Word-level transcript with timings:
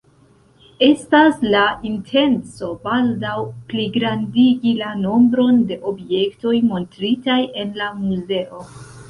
Estas 0.85 1.35
la 1.55 1.65
intenco 1.89 2.69
baldaŭ 2.87 3.35
pligrandigi 3.73 4.73
la 4.81 4.89
nombron 5.03 5.61
de 5.73 5.79
objektoj 5.93 6.57
montritaj 6.73 7.39
en 7.67 7.79
la 7.85 7.93
muzeo. 8.09 8.67